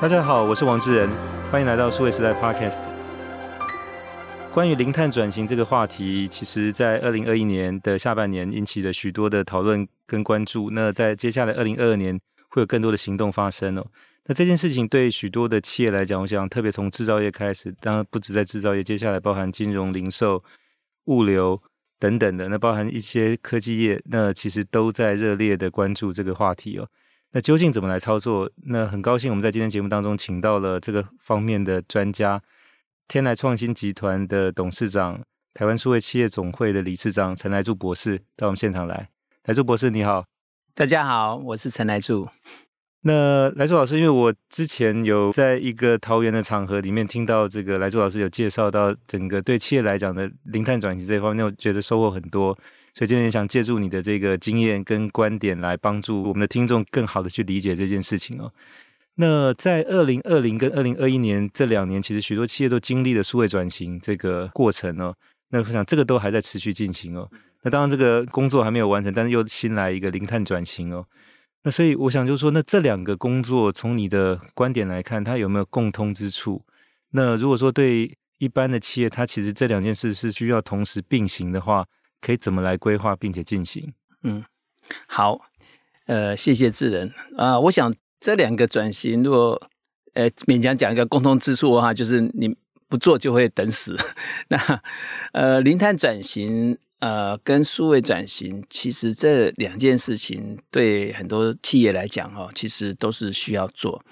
[0.00, 1.10] 大家好，我是王志仁，
[1.50, 2.80] 欢迎来到数位时代 Podcast。
[4.52, 10.70] 关于零碳转型这个话题，其实在二零二一年的下半年引起了许多的讨论跟关注。
[10.70, 12.16] 那在接下来二零二二年
[12.50, 13.84] 会有更多的行动发生哦。
[14.26, 20.44] 那这件事情对许多的企业来讲，我想特别从制造业开始，当然不止在制造业，接下来包含金融、零售、
[21.06, 21.60] 物流
[21.98, 26.86] 等等的，那包含一些科技业，那其实都在热烈的关注这个话题哦。
[27.32, 28.50] 那究竟怎么来操作？
[28.64, 32.42] 那很高兴我们在今天节目当中请到了这个方面的专家，
[33.06, 35.20] 天来创新集团的董事长、
[35.52, 39.10] 台湾数位企业总会的理事长陈来柱博士到我们现场来。
[39.44, 40.24] 来柱博士你好，
[40.74, 42.26] 大家好，我是陈来柱。
[43.02, 52.56] 那来柱老师，因为我之前有在一个桃园的场合里面听到这个来柱老师有介绍到整个对企业来讲的零碳转型这一方面，我觉得收获很多。
[52.98, 58.52] 所以今天想借助你的这个经验跟观点来帮助我们的听众更好的去理解这件事情哦。
[59.14, 65.14] 那在二零二零跟二零二一年这两年，其实许多企业都经历了数位转型这个过程哦。
[65.50, 67.30] 那我想这个都还在持续进行哦。
[67.62, 71.06] 那当然这个工作还没有完成，但是又新来一个零碳转型哦。
[71.62, 76.64] 那所以我想就是说，那这两个工作从你的观点来看，它有没有共通之处？
[77.12, 81.86] 那如果说对一般的企业，它其实这两件事是需要同时并行的话，
[82.20, 83.92] 可以怎么来规划并且进行？
[84.22, 84.44] 嗯，
[85.06, 85.40] 好，
[86.06, 87.60] 呃，谢谢智仁啊、呃。
[87.60, 89.70] 我想这两个转型，如果
[90.14, 92.54] 呃勉强讲一个共同之处的话，就是你
[92.88, 93.96] 不做就会等死。
[94.48, 94.82] 那
[95.32, 104.02] 呃，零碳转型呃跟数位转型，其实这两件事情对很多企业来讲哈、哦，其实都是需要做。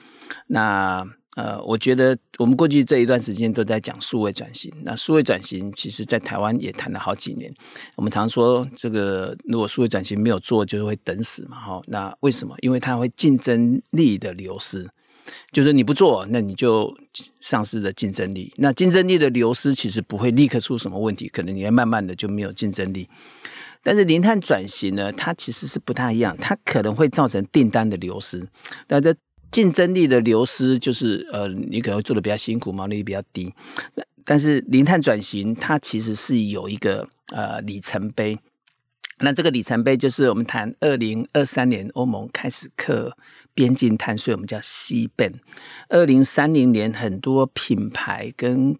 [0.47, 1.05] 那
[1.37, 4.73] 呃，我觉得我们过去这一段时间都在讲数位转型。
[4.83, 7.53] 那数位转型，其实在台湾也谈了好几年。
[7.95, 11.83] 我们常说，这个如果数位转型没有做，就会等死嘛，哈。
[11.89, 12.57] 那为什么？
[12.63, 14.89] 因为它会竞争力的流失，
[15.53, 16.97] 就是你不做，那你就
[17.41, 18.51] 丧失了竞争力。
[18.57, 23.07] 那竞争力的流失，其实不会立刻出什么问题，可能你会慢慢的就没有竞争力。
[23.83, 28.45] 但是零碳转型呢，它其实是不太一样，它可能会造成订单的流失。
[28.89, 29.15] 那这
[29.51, 33.53] 竞争力的流失就是，呃，你可能做的比较辛苦，毛利率比较低。
[34.25, 38.39] 但是零碳转型它其实是有一个呃里程碑。
[39.21, 43.17] 那这个里程碑就是我们谈二零二三年欧盟开始课
[43.55, 45.41] 边境碳税，我们叫 C 本。
[45.89, 48.77] 二零三零年很多品牌跟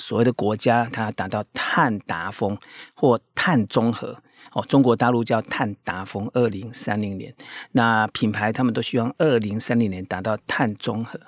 [0.00, 2.56] 所谓的国家，它达到碳达峰
[2.94, 4.16] 或碳中和
[4.52, 6.28] 哦，中国大陆叫碳达峰。
[6.32, 7.34] 二零三零年，
[7.72, 11.20] 那品牌他们都希望二零三零年达到碳中和。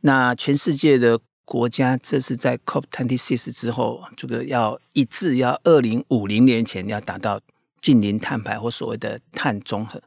[0.00, 7.40] 那全世界的国家，这是在 COP twenty six 之后，这个要一致要二零五零年前要达到
[7.80, 10.02] 近零碳排或所谓的碳中和，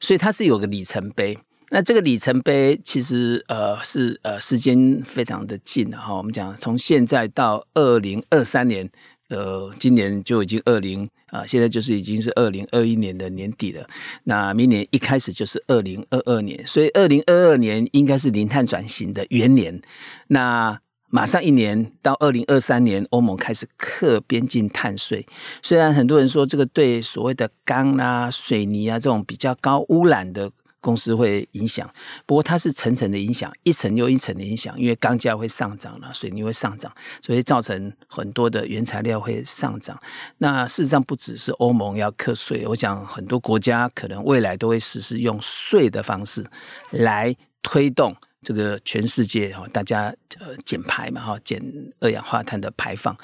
[0.00, 1.36] 所以它是有个里程碑。
[1.70, 8.88] 那这个里程碑其实呃是呃时间非常的近哈，我们讲从现在到二零二三年，
[9.30, 13.84] 呃，今年就已经二零啊，现在就是已经是二零二一年的年底了。
[14.24, 19.82] 那明年一开始就是二零二二年，所以二零二二年应该是零碳转型的元年。
[20.28, 20.78] 那
[21.08, 25.26] 马上一年到二零二三年，欧盟开始课边境碳税。
[25.64, 30.52] 虽然很多人说这个对所谓的钢啊、水泥啊这种比较高污染的。
[30.86, 31.92] 公司会影响，
[32.26, 40.00] 不过它是层层的影响，一层又一层的影响，因为钢价会上涨了，水泥会上涨，所以造成很多的原材料会上涨。
[40.38, 46.46] 那事实上不只是欧盟要课税，我想很多国家可能未来都会实施用税的方式
[46.92, 51.60] 来推动这个全世界哈，大家呃减排嘛哈，减
[51.98, 53.16] 二氧化碳的排放，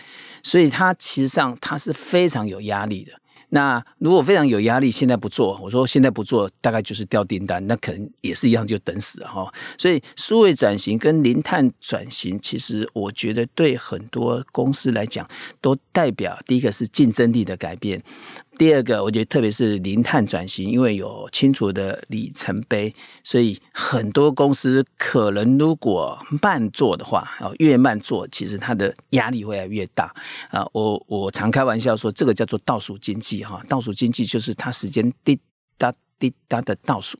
[0.42, 3.12] 所以它其实上它是非常有压力的。
[3.54, 9.52] 那如果非常有压力，现在不做，我说现在不做，大概就是掉订单，那可能也是一样，就等死哈。
[9.76, 15.28] 所以数位转型跟零碳转型，其实我觉得对很多公司来讲，
[15.60, 18.02] 都代表第一个是竞争力的改变。
[18.62, 30.14] 第二个，我觉得特别是零碳转型，因为有清楚的里程碑，所以很多公司可能如果慢做的话，啊，越慢做，其实它的压力会越大
[30.48, 30.64] 啊。
[30.72, 35.36] 我我常开玩笑说，这个叫做倒数经济哈，倒数经济就是它时间滴
[35.76, 37.18] 答滴答的倒数，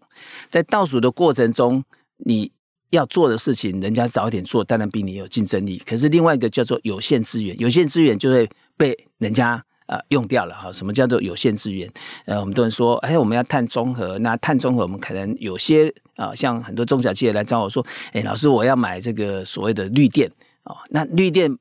[0.49, 1.83] 在倒数的过程中，
[2.19, 2.53] 你
[2.91, 5.83] 要做的事情，人家早一点做，当然比你有竞争力。
[5.85, 9.65] 可是另外一个叫做有限资源，有限资源就会被人家。
[9.93, 10.73] 呃，用掉了哈？
[10.73, 11.87] 什么叫做有限资源？
[12.25, 14.19] 呃，我们都能说，哎，我们要碳中和。
[14.21, 20.31] 那碳中和，我们可能有些啊、像很多中小企业来找我说，哎，老师，我要买这个所谓的绿电
[20.65, 20.75] 哦。
[20.89, 21.55] 那绿电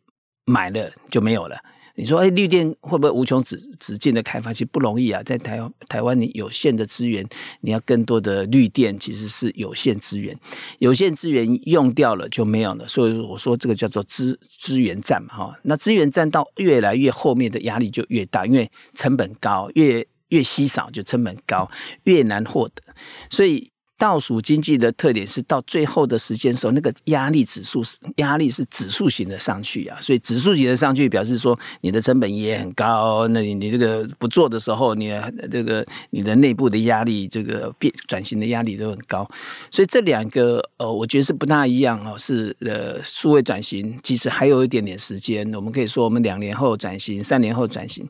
[0.45, 1.57] 买了就没有了，
[2.01, 4.51] 你说，哎，绿电会不会无穷止止境的开发？
[4.51, 7.23] 其实不容易啊，在台台湾，你有限的资源，
[7.59, 10.35] 你要更多的绿电，其实是有限资源，
[10.79, 12.87] 有限资源用掉了就没有了。
[12.87, 15.59] 所以我说这个叫做资资源战嘛，哈。
[15.61, 21.69] 那资源战到越来越后面的压力就越大，因为成本高，越越稀少就成本高，
[22.05, 22.81] 越难获得，
[23.29, 23.70] 所以。
[24.01, 35.13] 倒数经济的特点是到最后的时间时候，那个压力指数是压力是指数型的上去啊，所以指数型的上去表示说你的成本也很高，那你你这个不做的时候，你
[35.51, 39.29] 这个你的内部的压力，这个变转型的压力都很高，
[39.69, 48.03] 所以这两个呃，我觉得是不大一样哦，是呃数位转型其实还有一点点时间，我们可以说我们两年后转型，三年后转型，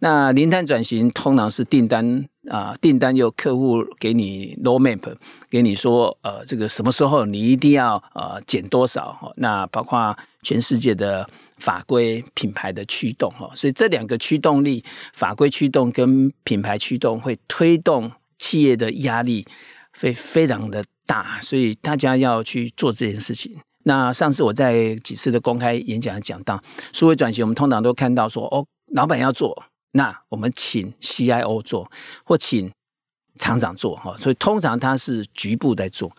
[0.00, 2.26] 那零碳转型通常是订单。
[2.48, 5.14] 啊，订单有客户给你 roadmap，
[5.50, 9.32] 给你说，呃，这个什么时候你一定要呃减多少？
[9.36, 11.28] 那包括全世界的
[11.58, 19.44] 法规、品牌的驱动哈，所以这两个驱动力，法规驱动跟品牌驱动会推动企业的压力
[19.98, 23.52] 会非常的大，所以大家要去做这件事情。
[23.84, 26.60] 那上次我在几次的公开演讲讲到，
[26.92, 29.64] 数位转型，我们通常都看到说，哦，老板要做。
[29.96, 31.90] 那我们请 CIO 做，
[32.22, 32.70] 或请
[33.38, 36.14] 厂长做哈，所以通常他是局部在做。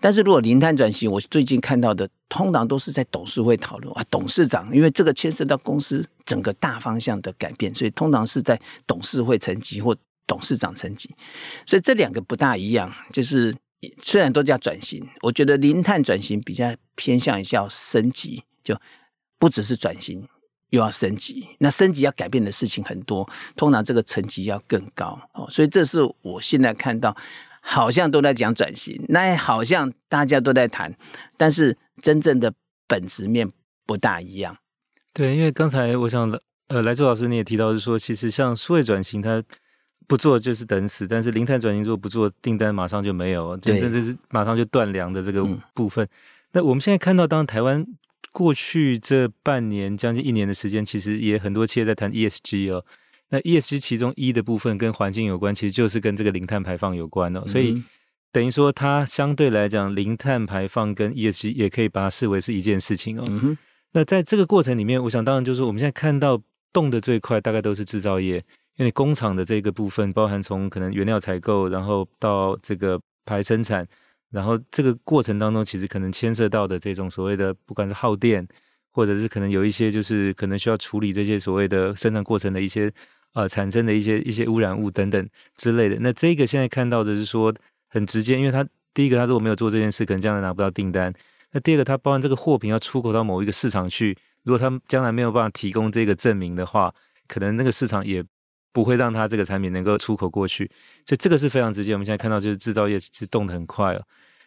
[0.00, 9.96] 但是如果零碳转型，我最近看到的通常都是在董事会讨论啊，董事长，因为这个牵涉到公司整个大方向的改变，所以通常是在董事会层级或
[10.26, 11.10] 董事长层级。
[11.64, 13.54] 所以这两个不大一样，就是
[13.98, 18.78] 虽然都叫转型，我觉得零碳转型比较偏向于要升级，就
[19.38, 20.28] 不只是转型。
[20.76, 27.16] 又要升级，那升级要改变的事情很多，通常这个层级要更高哦，所以这是我现在看到，
[27.62, 30.94] 好像都在讲转型，那好像大家都在谈，
[31.36, 32.52] 但是真正的
[32.86, 33.50] 本质面
[33.86, 34.56] 不大一样。
[35.14, 36.30] 对，因为刚才我想，
[36.68, 39.42] 呃，来周老师你也提到是说，其实像数位转型，它
[40.06, 45.42] 不做就是等死，但是零碳转型如果不做，订单马上就没有，对，这是马上就断粮的这个
[45.72, 46.04] 部分。
[46.04, 46.08] 嗯、
[46.52, 47.86] 那我们现在看到，当台湾。
[48.32, 52.84] 过去这半年将近一年的时间，其实也很多企业在谈 ESG 哦。
[53.30, 57.46] 那 ESG 其中一的部分跟环境有关，其实就是跟这个零碳排放有关哦。
[57.46, 57.82] 所以
[58.30, 63.56] 等于说，它相对来讲，零碳排放跟 ESG 也可以把它视为是一件事情哦。
[63.92, 66.38] 那在这个过程里面，我想当然就是我们现在看到
[66.72, 68.36] 动的最快，大概都是制造业，
[68.76, 73.88] 因为工厂的这个部分，包含从可能原料采购，然后到这个排生产。
[74.36, 78.46] 然后这个过程当中，其实可能牵涉到的这种所谓的，不管是耗电，
[78.90, 82.92] 或者是可能有一些就是可能需要处理这些所谓的生产过程的一些
[83.32, 85.96] 呃产生的一些一些污染物等等之类的。
[86.00, 87.50] 那这个现在看到的是说
[87.88, 88.62] 很直接，因为他
[88.92, 91.10] 第一个他如果没有做这件事，可能将来拿不到订单。
[91.52, 96.94] 那第二个，他包含这个货品要出口到某一个市场去，如果他将来没有办法提供这个证明的话，
[97.26, 98.22] 可能那个市场也。
[98.76, 100.70] 不会让它这个产品能够出口过去，
[101.06, 101.94] 所以这个是非常直接。
[101.94, 104.02] 我们现在看到就是制造业是动得很快哦。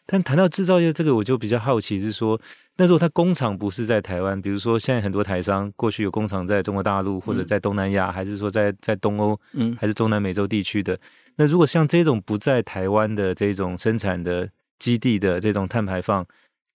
[0.05, 2.39] 但谈到制造业这个，我就比较好奇是说，
[2.77, 10.99] 那如果它工厂不是在台湾，比如说现在很多台商过去有工厂在中国大陆或者在东南亚，嗯、还是说在在东欧，嗯，还是中南美洲地区的，
[11.37, 14.47] 那如果像这种不在台湾的这种生产的
[14.77, 16.23] 基地的这种碳排放，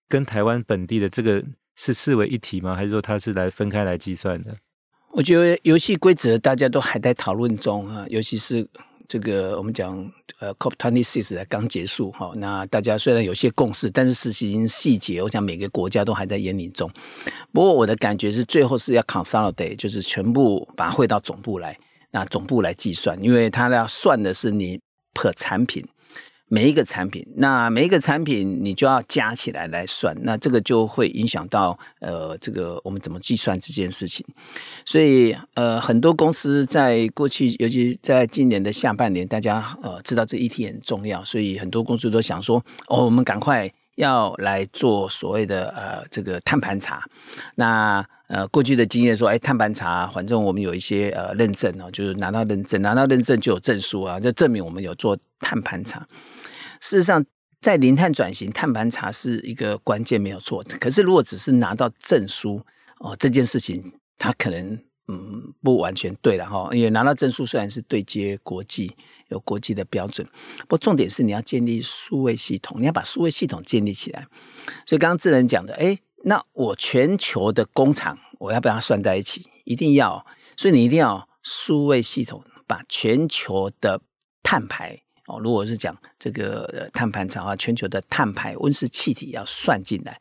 [0.09, 1.41] 跟台湾本地的这个
[1.77, 2.75] 是视为一体吗？
[2.75, 4.57] 还是说它是来分开来计算的？
[5.15, 8.67] 我觉得游戏规则大家都还在讨论中啊，尤其是
[9.07, 9.97] 这个我们讲
[10.41, 16.91] 呃，COP twenty six 刚结束哈，那大家虽然有些共识，但是实行细节，我想每个国家都还在研拟中。
[17.53, 21.79] 不过我的感觉是，最后是要 consolidate，就是全部把它汇到总部来，
[22.11, 24.81] 那总部来计算，因为它要算的是你
[25.15, 25.87] per 产品。
[26.55, 34.25] 每一个产品，那每一个产品你就要加起来来算，那这个就会影响到呃，这个我们怎么计算这件事情。
[34.85, 47.03] 所以呃，很多公司在过去，尤其在今年的下半年，大家呃知道这议题很重要，所以很多公司都想说，哦，我们赶快要来做所谓的呃这个碳盘查。
[47.57, 56.07] 那呃过去的经验说，哎，碳盘查，反正我们有一些呃认证哦，就是拿到认证，拿到认证就有证书啊，就证明我们有做碳盘查。
[56.85, 57.25] 事实上，
[57.63, 60.63] 在零碳转型，碳盘查是一个关键，没有错。
[60.79, 62.61] 可是，如果只是拿到证书
[62.99, 66.69] 哦，这件事情它可能嗯不完全对了哈。
[66.73, 68.95] 因为拿到证书虽然是对接国际，
[69.29, 74.27] 有国际的标准，不过重点是你要建立数位系统，你要把数位系统建立起来。
[74.85, 79.47] 所以刚刚智仁讲的，哎，那我全球的工厂，我要不要算在一起？
[79.65, 80.27] 一定要。
[80.55, 84.03] 所以你一定要数位系统，把全球的
[84.43, 85.01] 碳排。
[85.27, 85.39] 哦。
[85.41, 90.21] 如果是讲这个碳盘查的话，全球的碳排温室气体要算进来，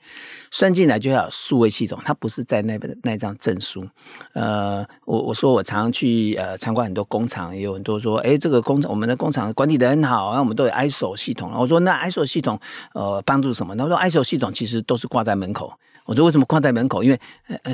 [0.52, 3.88] 算进来就要有数位系统，它不是在那边那张证书。
[4.34, 11.52] 呃，我我说我常常去呃参观很多工厂，也有很多说，哎，这个工厂我们的工厂管理得很好，那我们都有 ISO 系统。
[11.54, 12.60] 我说那 ISO 系统
[12.94, 13.76] 呃帮助什么？
[13.76, 15.74] 他说 ISO 系统其实都是挂在门口。
[16.06, 17.04] 我说为什么挂在门口？
[17.04, 17.20] 因为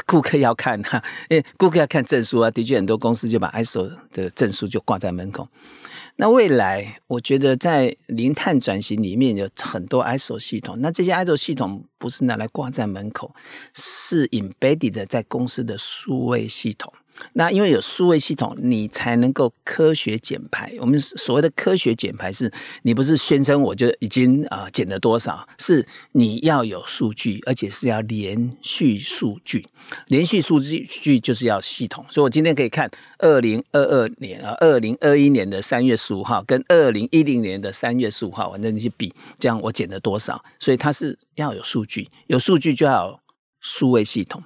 [0.05, 2.51] 顾客要看哈，因为顾客要看证书啊。
[2.51, 5.47] 的确，很多公司就把 ISO 的证书就挂在门口。
[6.17, 10.75] 那未来，我觉得在零碳转型里面有很多 ISO 系统。
[10.79, 13.33] 那这些 ISO 系统不是拿来挂在门口，
[13.73, 16.91] 是 embedded 在公司的数位系统。
[17.33, 20.73] 那因为有数位系统，你才能够科学减排。
[20.79, 22.51] 我们所谓的科学减排，是
[22.83, 29.65] 你不是宣称我就已经啊减了多少，是你要有数据，而且是要连续数据。
[30.07, 32.05] 连续数据就是要系统。
[32.09, 40.43] 所以我今天可以看二零二二年啊，二零二一年的三月十五号跟二零一零年的三月十五号，反正你去比，这样我减了多少。
[40.59, 43.19] 所以它是要有数据，有数据就要有
[43.59, 44.43] 数位系统。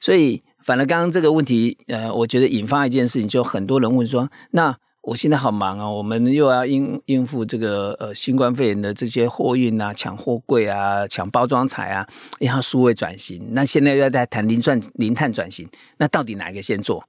[0.00, 0.42] 所以。
[0.64, 12.06] 反而刚刚这个问题，呃，我觉得引发一件事情，就很多人问说：那我现在好忙啊，我们又要应应付这个呃新冠肺炎的这些货运啊、抢货柜啊、抢包装材啊，
[12.38, 13.48] 然后数位转型。
[13.50, 17.02] 那现在又要在谈零转零碳转型，那到底哪一个先做？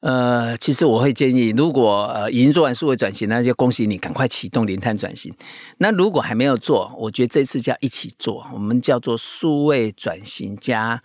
[0.00, 5.30] 呃，其实我会建议，如果呃已经做完数位转型，那就恭喜你，赶快启动零碳转型。
[5.76, 11.02] 那如果还没有做，我觉得这次就要一起做，我们叫做数位转型加。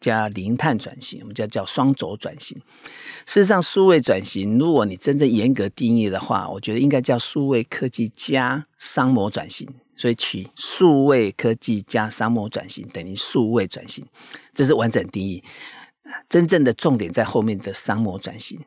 [0.00, 2.56] 加零碳转型，我们叫叫双轴转型。
[3.26, 9.68] 事实上，数位转型，如果你真正严格定义的话，我觉得应该叫数位科技加商模转型。
[9.96, 14.02] 所以取数位科技加商模转型等于数位转型，
[14.54, 15.44] 这是完整定义。
[16.26, 18.58] 真正的重点在后面的商模转型。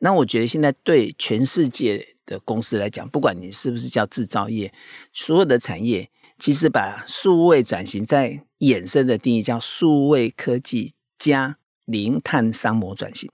[0.00, 4.70] 那我觉得现在对全世界的公司来讲，不管你是不是叫制造业，
[5.14, 6.10] 所有的产业。
[6.42, 13.30] 其实把数位转型再衍生的定义叫数位科技加零碳商模转型，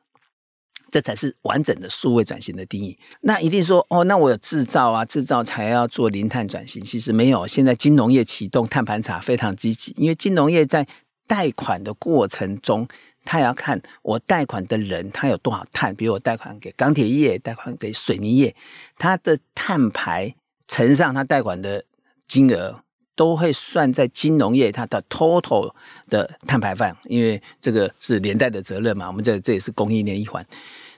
[0.91, 2.99] 这才是完整的数位转型的定义。
[3.23, 6.85] 那一定说哦，那我有制造啊，制造才要做零碳转型。
[6.85, 10.87] 其实没有，现在金融业启动碳盘查非常积极，因为金融业在
[11.27, 12.87] 贷款的过程中，
[13.25, 18.55] 他要看我贷款的人他有多少碳，比如我贷款给钢铁业、贷款给水泥业，
[18.99, 20.35] 他的碳排
[20.67, 21.87] 乘上他贷款的
[22.27, 22.85] 金额。
[23.19, 25.75] 都会算在金融业它的 total
[26.09, 29.09] 的碳排放，因为这个是连带的责任嘛。
[29.09, 30.47] 我们这这也是供应链一环，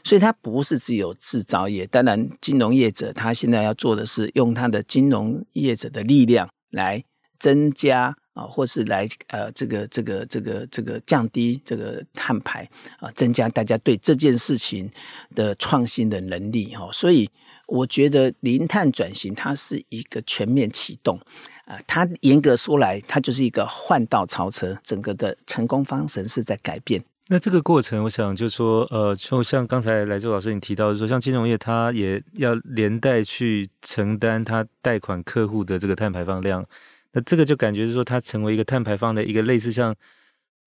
[0.05, 1.87] 所以它不是只有制造业。
[1.87, 7.03] 当然，金融业者他现在要做的是用他的金融业者的力量来
[7.39, 12.69] 增加啊，或是来呃这个这个这个这个降低这个碳排
[12.99, 14.91] 啊，增加大家对这件事情
[15.35, 16.89] 的创新的能力哈。
[16.93, 17.29] 所以
[17.67, 21.21] 我觉得零碳转型它是一个全面启动。
[21.67, 27.01] 啊，它严格说来，它就是一个换道超车，整个的成功方程式在改变。
[27.29, 36.67] 那这个过程，我想就说，呃，就像刚才来舟老师你提到的说，像金融业，它也要连带去承担它贷款客户的这个碳排放量。
[37.12, 39.95] 那这个就感觉是说，它成为一个碳排放的一个类似像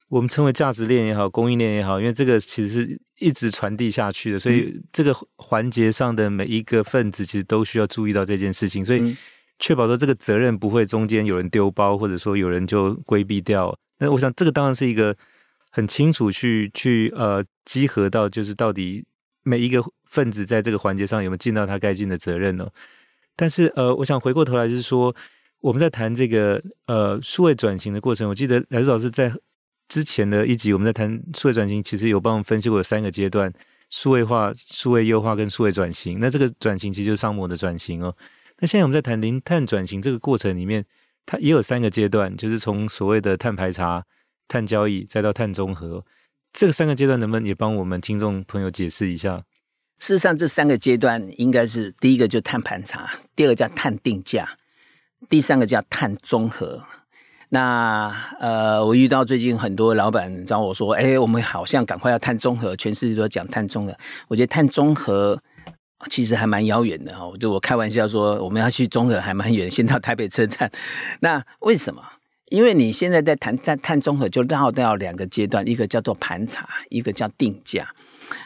[0.10, 9.00] 我们称为价值链也好，供应链也好，因为这个其实是一直传递下去的，所以这个环节上的每一个分子其实都需要注意到这件事情，所以。
[9.00, 9.18] 嗯
[9.60, 13.74] 确保说这个责任不会中间有人丢包，或者说有人就规避掉。
[14.00, 15.16] 那我想这个当然是一个
[15.70, 19.06] 很清楚去去呃集合到，就是到底
[19.44, 22.68] 每一个分子在这个环节上有没有尽到他该尽的责任呢？
[23.38, 25.16] 但是呃，我想回过头来就是说，
[25.64, 29.32] 我们在谈这个呃数位转型的过程，我记得来舟老师在
[29.88, 33.52] 之前的一集我们在谈数位转型，其实有帮我们分析过有三个阶段：
[33.90, 36.20] 数位化、数位优化跟数位转型。
[36.20, 38.14] 那这个转型其实就是商模的转型哦。
[38.60, 40.86] 那现在我们在谈零碳转型这个过程里面，
[41.26, 44.04] 它也有三个阶段，就是从所谓的碳排查、
[44.50, 46.06] 碳交易，再到碳中和。
[46.52, 49.46] 这个三个阶段能不能也帮我们听众朋友解释一下？
[50.00, 54.58] 事实上，这三个阶段应该是第一个就碳盘查，第二个叫碳定价，
[55.30, 56.82] 第三个叫碳中和。
[57.50, 63.96] 那呃，我遇到最近很多老板找我说：“哎，我们好像赶快要碳中和，全世界都讲碳中和。”
[64.28, 65.40] 我觉得碳中和。
[66.10, 70.70] 其实还蛮遥远的哈，就我开玩笑说，我们要去中和还蛮远，先到台北车站。
[71.22, 72.04] 那为什么？
[72.50, 77.88] 因为你现在在谈在碳中和，就绕到两个阶段，一个叫做盘查，一个叫定价。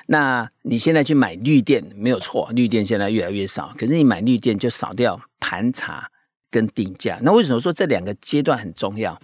[0.06, 6.08] 那你现在去买绿电没有错，绿电现在越来越少，可是你买绿电就少掉盘查
[6.50, 7.18] 跟定价。
[7.22, 9.20] 那为什么说这两个阶段很重要？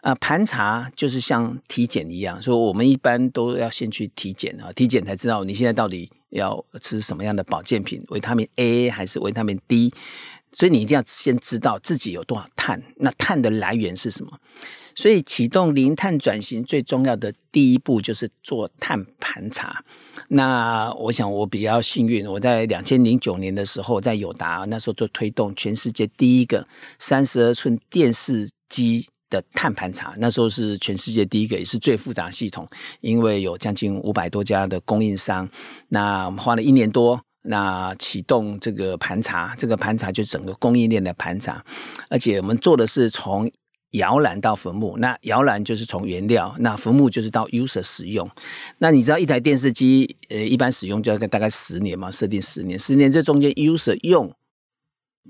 [0.00, 6.10] 啊、盘查就是像体检一样，说我们一般都要先去体检啊，体检才知道你现在到底。
[6.30, 9.90] 要吃什么样的保健品，维他命 A 还是维他命 D？
[10.52, 14.38] 所以你一定要先知道自己有多少碳，那碳的来源是什么？
[14.96, 19.84] 所以启动零碳转型最重要的第一步就是做碳盘查。
[20.28, 26.66] 那我想我比较幸运，我在两千零九年的时候在友达，那时候就推动全世界第一个
[26.98, 30.14] 三十二寸电视机的碳盘查。
[30.16, 32.66] 那时候是全世界第一个，也是最复杂系统，
[33.02, 35.48] 因为有将近五百多家的供应商。
[35.90, 37.20] 那我们花了一年多。
[37.48, 41.64] 那启动这个盘查，这个盘查就整个供应链的盘查，
[42.08, 43.48] 而且我们做的是从
[43.92, 44.96] 摇篮到坟墓。
[44.98, 48.28] 那摇篮就是从原料，那坟墓就是到 user 使用。
[48.78, 54.32] 那你知道一台电视机，呃，一般使用就要大概十年嘛，设定十年，十年这中间 user 用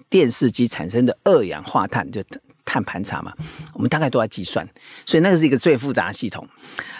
[0.09, 2.23] 电视机产生的二氧化碳就。
[2.69, 3.33] 碳盘查嘛，
[3.75, 4.69] 我们大概都要计算，
[5.07, 6.45] 所以那个是一个最复杂的系统。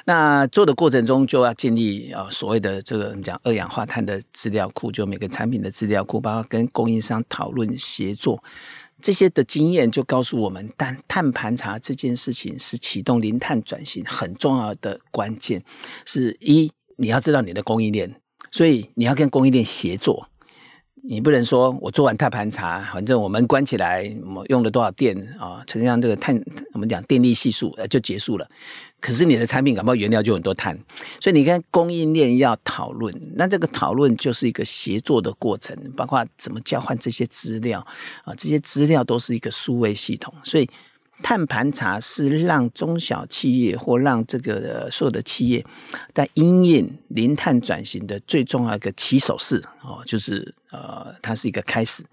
[0.05, 8.41] 那做的过程中就要建立呃所谓的这个我们讲二氧化碳的资料库，就每个产品的资料库，包括跟供应商讨论协作，
[9.01, 15.63] 这些的经验就告诉我们，但碳盘查这件事情是启动零碳转型很重要的关键。
[16.05, 20.29] 是一，你要知道你的供应链，所以你要跟供应链协作。
[21.09, 25.63] 你不能说我做完碳盘查，反正我们关起来，我用了多少电啊？
[25.65, 26.37] 乘上这个碳，
[26.73, 28.51] 我们讲电力系数，就结束了。
[29.01, 30.79] 可是你的产品搞不好原料就很多碳，
[31.21, 33.15] 所以你跟供应链要讨论。
[33.35, 37.87] 那这个讨论就是一个协作的过程，包括怎么交换这些资料
[38.25, 40.69] 啊，这些资料都是一个数位系统，所以。
[41.23, 45.65] 碳盘查是让中小企业或让这个所有的企业
[46.13, 52.05] 在因应零碳转型的最重要一个起手式哦，就是呃，它是一个开始。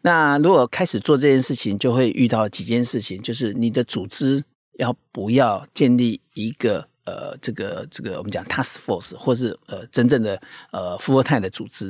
[0.00, 4.42] 那如果开始做这件事情，就会遇到几件事情，就是你的组织
[4.78, 6.88] 要不要建立一个。
[7.08, 10.38] 呃，这个这个我们讲 task force，或是呃真正的
[10.72, 11.88] 呃富二代的组织，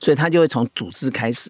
[0.00, 1.48] 所以他就会从组织开始。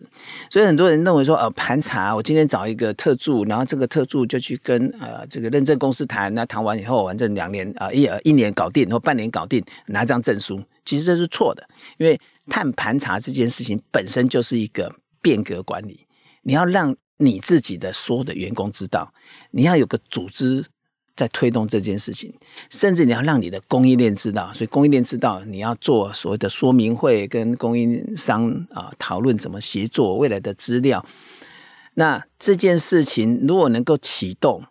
[0.50, 11.66] 所以很多人认为说，呃，盘查，我今天找一个特助，然后这个特助就去跟呃这个认证公司谈，那谈完以后，反正两年啊、呃、一一年搞定，或半年搞定，拿张证书，其实这是错的。
[11.96, 16.06] 因为碳盘查这件事情本身就是一个变革管理，
[16.42, 19.10] 你要让你自己的所有的员工知道，
[19.52, 20.66] 你要有个组织。
[21.16, 22.30] 在推动这件事情，
[22.70, 31.02] 甚至你要让你的供应链知道，所以供应链知道你要做所谓的说明会，跟供应商啊讨论怎么协作未来的资料。
[31.94, 34.62] 那这件事情如果能够启动，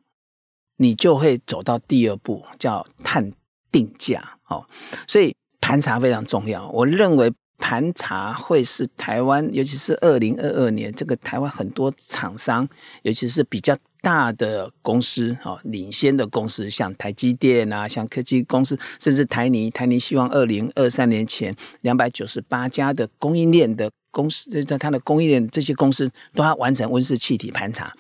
[0.78, 3.32] 你就会走到第二步，叫碳
[3.72, 4.38] 定价。
[4.48, 4.64] 哦，
[5.08, 6.70] 所以盘查非常重要。
[6.70, 12.70] 我认为盘查会是台湾，尤其是二零二二年，这个台湾很多厂商，
[13.02, 13.76] 尤其是比较。
[14.06, 27.92] 大的公司啊，领先的公司，像台积电啊，像科技公司，甚至台泥，台泥希望二零二三年前两百九十八家的供应链的公司，在它的供应链这些公司都要完成温室气体盘查。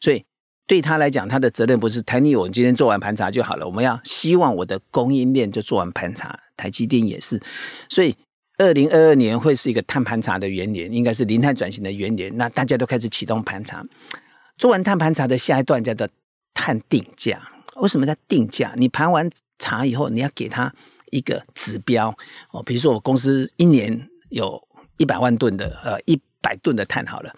[0.00, 0.22] 所以
[0.68, 3.66] 对他来讲，他的责任不是台泥，我今天做完盘查就好了。
[3.66, 7.40] 我们要希望我的供应链就做完盘查，台积电也是。
[7.88, 8.14] 所以
[8.58, 12.30] 二零二二年会是一个碳盘查的元年，应该是零碳转型的元年。
[12.36, 13.84] 那大家都开始启动盘查。
[14.58, 16.06] 做完碳盘查的下一段叫做
[16.52, 17.40] 碳定价。
[17.76, 18.74] 为什么叫定价？
[18.76, 20.74] 你盘完查以后，你要给他
[21.12, 22.12] 一个指标
[22.50, 22.60] 哦。
[22.64, 24.60] 比如说，我公司一年有
[24.96, 27.32] 一百万吨的呃一百吨的碳，好了，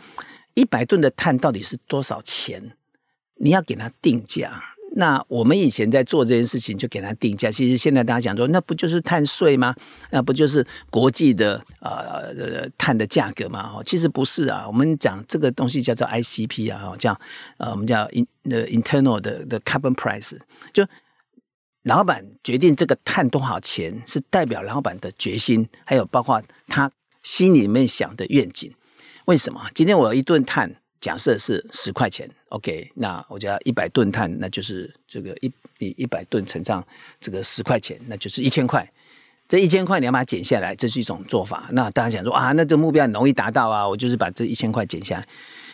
[0.55, 2.75] 一百吨的碳到底是多少钱？
[3.35, 4.70] 你要给他定价。
[4.96, 7.48] 那我们以前在做这件事情，就给他定价。
[7.48, 9.72] 其实现在大家讲说，那不就是碳税吗？
[10.11, 13.72] 那不就是国际的呃碳的价格吗？
[13.76, 14.64] 哦，其实不是啊。
[14.66, 17.18] 我们讲这个东西叫做 ICP 啊，叫
[17.59, 20.37] 呃我们叫 in the internal 的的 carbon price。
[20.72, 20.85] 就
[21.85, 26.90] 老板决定这个碳多少钱，是代表老板的决心，还有包括他
[27.22, 28.74] 心里面想的愿景。
[29.26, 29.64] 为什么？
[29.72, 30.80] 今天我有一顿碳。
[31.01, 36.87] 假设是十块钱，OK，那我讲一百吨碳，那就是这个一一一百吨乘上
[37.19, 38.87] 这个十块钱，那就是一千块。
[39.49, 41.69] 这一千块你要把它减下来，这是一种做法。
[41.73, 45.27] 那大家想说啊，那这个目标很容易达到啊，我就是把这一千块减下来。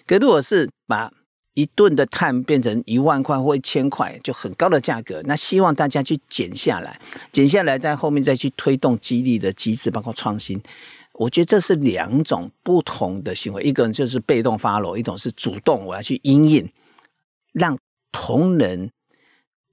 [0.07, 1.12] 可如果是把
[1.55, 5.21] 一吨的碳变成一万块或一千块，就很高的价格。
[5.25, 6.99] 那希望大家去减下来，
[7.33, 10.62] 减下来在后面再去推动激励的机制，包括创新。
[11.18, 16.70] 我觉得这是两种不同的行为，一个人就是被动发落一种是主动，我要去应应，
[17.52, 17.79] 让
[18.12, 18.90] 同仁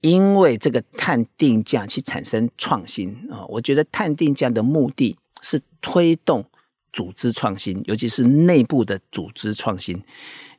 [0.01, 3.45] 因为这个碳定价去产生创新啊。
[3.47, 6.45] 我觉得碳定价的目的是推动
[6.91, 9.95] 组织创新，尤其是内部的组织创新，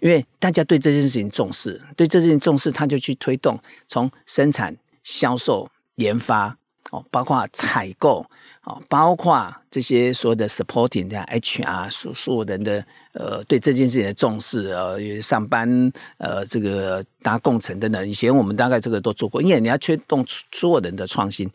[0.01, 6.59] 因为大家对这件事情重视，对这件事情重视，他就去推动从生产、销售、研发。
[6.91, 8.25] 哦，包括采购
[8.65, 21.51] 哦，包括这些所有的 supporting 的 HR 所所有人的呃对这件事情的重视呃，上班呃这个搭工程等等，以前我们大概这个都做过，因为你要驱动所有人的创新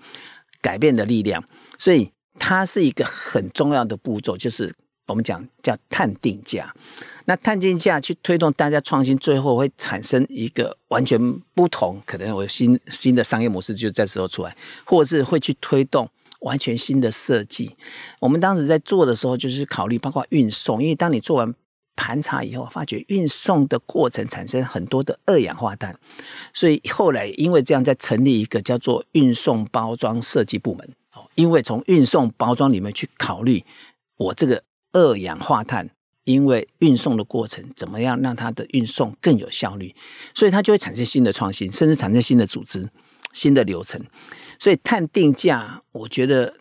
[0.62, 1.44] 改变的力量，
[1.78, 4.74] 所以它是一个很重要的步骤，就是。
[5.10, 6.72] 我们讲叫碳定价，
[7.26, 11.20] 那碳定价去推动大家创新，最后会产生一个完全
[11.56, 16.08] 不同，可能有新新的商业模式就在时候出来，或者是会去推动
[16.42, 17.76] 完全新的设计。
[18.20, 21.54] 我们当时在做的时候，就是考虑包括运送，因为当你做完
[21.96, 25.98] 盘查以后，发觉运送的过程产生很多的二氧化碳，
[26.54, 30.88] 所以后来因为这样，在成立一个叫做运送包装设计部门。
[31.14, 33.66] 哦，因为从运送包装里面去考虑
[34.18, 34.64] 我这个。
[34.94, 35.90] 二氧化碳，
[36.24, 39.96] 因为运送的过程怎么样让它的运送更有效率，
[40.34, 42.90] 所以它就会产生新的创新，甚至产生新的组织、
[43.34, 44.04] 新的流程。
[44.60, 46.54] 所以碳定价，我觉得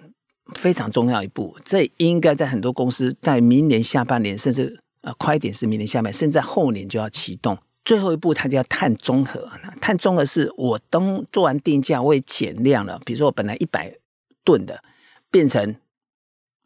[0.55, 1.59] 非常重要一步。
[1.65, 7.59] 这应该在很多公司在明年下半年，甚至呃快一点是明年下半年，甚至后年就要启动。
[7.85, 9.51] 最后一步，它叫碳中和。
[9.81, 13.01] 碳中和是我当做完定价，我也减量了。
[13.07, 13.97] 比如说我本来一百
[14.45, 14.83] 吨的，
[15.31, 15.75] 变成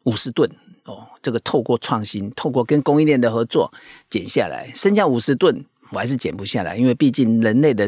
[0.03, 0.49] 五十吨。
[0.85, 3.71] 哦，这个透过创新，透过跟供应链的合作
[4.09, 7.87] 减下来，剩下五十吨，我还是减不下来，因为毕竟人类的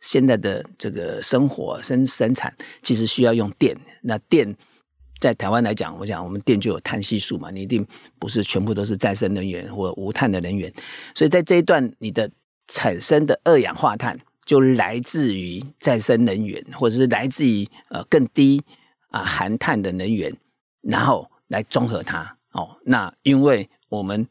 [0.00, 4.54] 现在的这个生活生生产其实需要用电，那电
[5.18, 7.84] 在台湾来讲，我想我们电就有碳系数嘛，你一定
[8.20, 10.72] 不是全部都是再生能源或无碳的能源，
[11.14, 12.30] 所以在这一段你的
[12.68, 18.62] 产生的二氧化碳就来自于再生能源，或者是来自于呃更低
[19.08, 20.32] 啊含碳的能源，
[20.82, 22.35] 然后来综合它。
[22.56, 24.26] 哦，那因为我们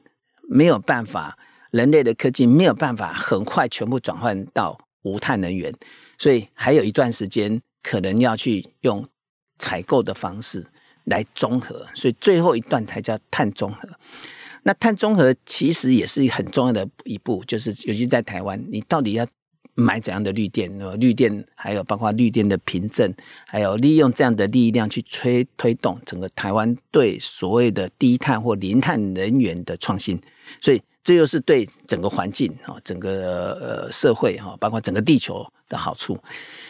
[0.50, 1.38] 没有办法，
[1.72, 5.72] 人类的科技没有办法很快全部转换到无碳能源，
[6.18, 9.08] 所以还有一段时间可能要去用
[9.60, 10.66] 采购的方式
[11.04, 13.88] 来综合，所以最后一段才叫碳中和。
[14.64, 19.26] 那碳中和其实也是很重要的一步，就是尤其在台湾，你到底要。
[19.76, 20.72] 买怎样的绿电？
[21.00, 23.14] 绿电还有包括绿电的凭证，
[23.46, 30.20] 还有利用这样的力量去推推动整个台湾对所谓的低碳或零碳能源的创新。
[30.62, 36.18] 所以这又是对整个环境啊，整个呃社会哈，包括整个地球的好处。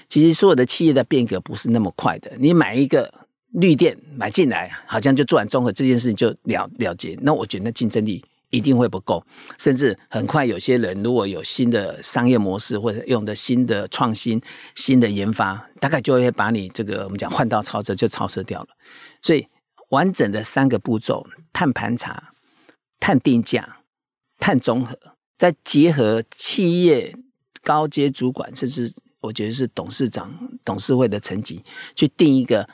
[0.10, 2.32] 其实所有的企业的变革不是那么快的。
[2.38, 3.14] 你买一个
[3.52, 7.18] 绿电买进来，好像就做完综合这件事情就了了结。
[7.22, 8.24] 那我觉得那竞争力。
[8.56, 9.22] 一定会不够，
[9.58, 14.42] 甚至很快，有些人如果有新的商业模式或者用的新的创新、
[14.76, 18.70] 新的研发，大概就会把你这个我们讲换道超车就超车掉了。
[19.22, 19.46] 所以，
[19.90, 22.32] 完整的三个步骤：碳盘查、
[23.00, 23.78] 碳定价、
[24.40, 24.98] 碳中和，
[25.38, 27.14] 再结合企业
[27.62, 31.62] 高阶主管，甚至我觉得是董事长、董事会的层级，
[31.94, 32.68] 去定一个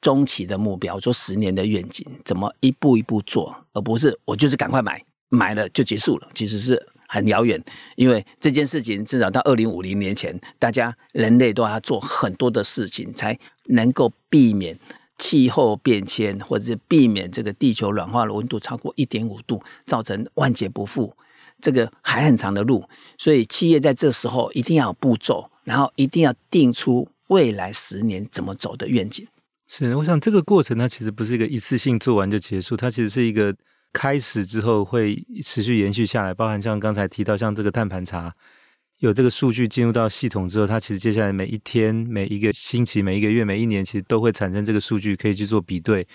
[0.00, 5.02] 中期的目标，做十年的愿景，怎么一步一步做，而不是我就是赶快买。
[5.32, 7.58] 买了就结束了，其实是很遥远，
[7.96, 14.78] 因为这件事情至少到二零五零年前，大家人类都要做很多的事情，才能够避免
[15.16, 21.16] 气候变迁，或者是避免这个地球暖化的温度超过一点五度，造成万劫不复。
[21.62, 29.26] 这个还很长的路，所以企业在这时候一定要有步骤，然后一定要定出未来十年怎么走的愿景。
[29.66, 33.56] 是，我想这个过程它其实不是一个一次性做完就结束，它其实是一个。
[33.92, 38.34] 开始之后会持续延续下来，包含像刚才提到，像这个碳盘查，
[39.00, 46.06] 有这个数据进入到系统之后，它其实接下来每一天、每一个星期、每一个月、每一年，其实都会产生这个数据，可以去做比对。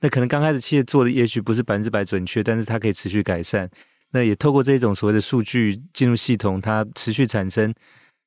[0.00, 3.70] 那可能刚开始企业做的也许不是百分之百准确，但是它可以持续改善。
[4.12, 7.72] 那也透过这种所谓的数据进入系统，它持续产生。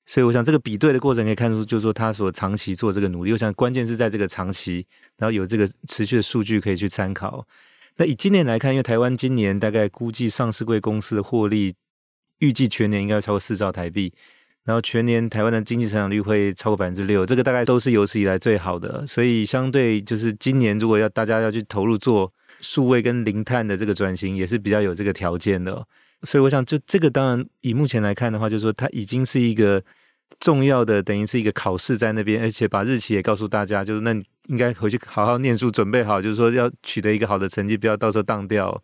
[0.06, 3.32] 所以我想这个比对的过程可以看出，就是说它所长期做这个努力。
[3.32, 4.86] 我想关键是在这个长期，
[5.18, 7.46] 然后有这个持续的数据可以去参考。
[7.98, 11.76] 那以今年来看，因为台湾今年大概估计上市柜公司的获利，
[12.40, 14.12] 预计全年应该要超过四兆台币，
[14.64, 19.06] 然后全年台湾的经济成长率会超过百分之六，这个大概都是有史以来最好的。
[19.06, 25.86] 所以相对就是今年如果要大家要去投入做数位跟零碳的这个转型，也是比较有这个条件的。
[26.24, 29.84] 所以我想，就这个当然以目前来看的话，就是说它已经是一个。
[30.40, 38.82] 重要的等于是一个考试在那边，而且把日期也告诉大家，就是那你应该回去好好念书，准备好，就是说要取得一个好的成绩，不要到时候当掉。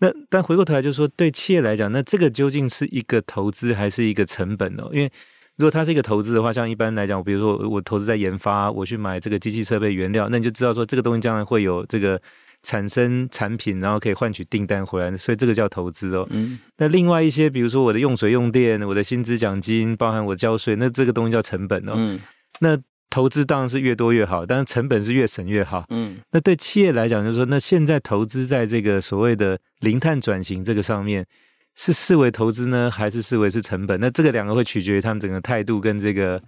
[0.00, 4.84] 那但回过头来就是说，对企业来讲，那这个究竟是一个投资还是一个成本呢？
[4.92, 5.10] 因为
[5.56, 12.20] 如果它是一个投资的话，像一般来讲，比如说我投资在研发，我去买这个机器设备原料，那你就知道说这个东西将来会有这个。
[12.62, 16.26] 产生产品，然后可以换取订单回来，所以这个叫投资哦。
[16.30, 21.92] 嗯，那另外一些，比如说我的用水用电、我的薪资奖金，包含我交税，那这个东西叫成本哦。
[21.96, 22.20] 嗯，
[22.60, 22.78] 那
[23.10, 25.86] 投资当然是越多越好，但是成本是越省越好。
[25.88, 31.24] 嗯，那对企业来讲，就是说，那现在投资在这个所谓的零碳转型这个上面，
[31.74, 33.98] 是视为投资呢，还是视为是成本？
[34.00, 36.42] 那这个两个会取决于他们整个态度跟这个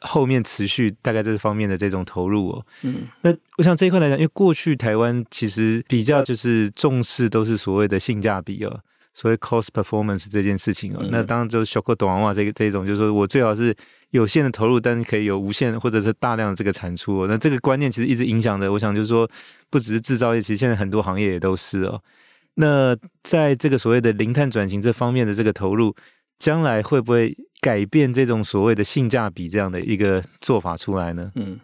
[0.00, 2.66] 后面持续大概这方面的这种投入哦。
[2.82, 8.80] 嗯，那我想这一块来讲，因为过去台湾其实比较就是重视都是所谓的性价比哦。
[9.12, 13.74] 所谓 cost performance 这件事情哦，嗯、那当然就是小个短袜这个这种，就是说我最好是
[14.10, 17.26] 有限的投入，但是可以有无限或者是大量的这个产出哦。
[17.28, 19.28] 那这个观念其实一直影响的，我想就是说，
[19.68, 22.00] 不只是制造业，其实现在很多行业也都是哦。
[22.54, 25.94] 那在这个所谓的零碳转型这方面的这个投入，
[26.40, 31.30] 将来会不会改变这种所谓的性价比这样的一个做法出来呢？
[31.36, 31.60] 嗯，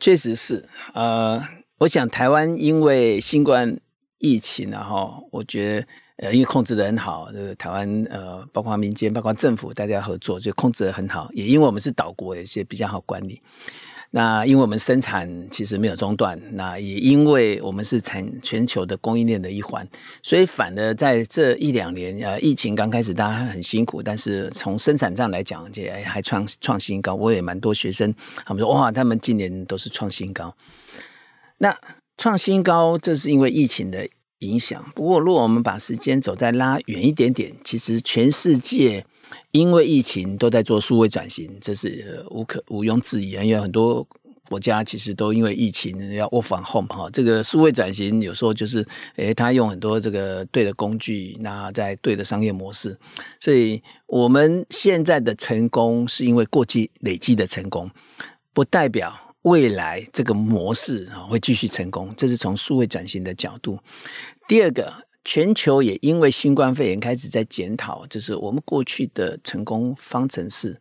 [0.00, 0.68] 确实是。
[0.94, 1.40] 呃，
[1.78, 3.78] 我想台湾因为新冠
[4.18, 5.86] 疫情啊，哈，我觉得。
[6.18, 11.28] 呃，因为控制得很好，这个台湾呃，包括民间、包括政府，大家合作就控制得很好。
[11.32, 13.42] 也因为我们是岛国，有些比较好管理。
[14.16, 19.84] 那因为我们生产其实没有中断，那也因为我们是产全球的供应链的一环，
[20.22, 27.16] 所以反而在这一两年，呃，疫情刚开始，大家很辛苦，但是从生产上来讲，这还创创新高。
[27.16, 28.14] 我也蛮多学生，
[28.46, 30.54] 他们说哇，他们今年都是创新高。
[31.58, 31.76] 那
[32.16, 34.08] 创新高，这是因为疫情的。
[34.40, 34.84] 影响。
[34.94, 39.06] 不过，如果我们把时间走再拉远一点点，其实全世界
[39.50, 43.30] 因为疫情都在做数位转型，这是无可毋庸置疑。
[43.30, 44.06] 因为很多
[44.48, 52.96] 国家其实都因为疫情要 work from home 哈，这个数位转型有时候就是，诶，他用很多这个对的工具，那在对的商业模式。
[53.40, 57.90] 所以我们现在的成功是因为过去累积的成功，
[58.52, 59.14] 不代表。
[59.44, 63.78] 未来这个模式啊会继续成功，这是从数位转型的角度。
[64.48, 64.90] 第二个，
[65.24, 70.78] 全球也因为新冠肺炎开始在检讨，就是我们过去的成功方程式。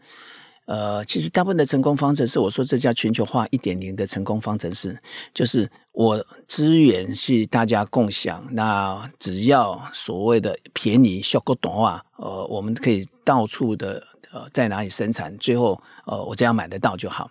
[0.65, 4.97] 呃，其实大部分的成功方程式，我说这叫全球化一点零的成功方程式，
[5.33, 14.01] 就是我资源是大家共享，那只要所谓的便宜、效果短啊，呃，我们可以到处的
[14.31, 17.29] 呃在哪里生产，最后呃我这样买得到就好。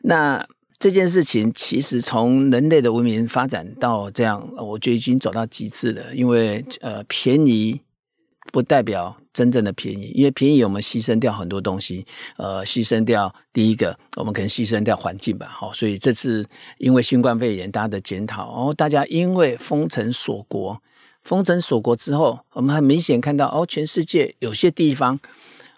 [0.00, 0.46] 那
[0.78, 6.14] 这件事情其实从人类的文明发展到这样，我觉得已经走到极致了。
[6.14, 7.80] 因为呃，便宜
[8.52, 12.06] 不代表真正的便宜，因为便宜我们牺牲掉很多东西。
[12.36, 15.48] 呃，牺牲掉第一个，我们可能牺牲掉环境吧。
[15.48, 16.46] 好，所以这次
[16.78, 20.80] 因为新冠肺炎大家的检讨，然后大家因为封城锁国，
[21.24, 25.18] 封城锁国之后，我们很明显看到哦，全世界有些地方。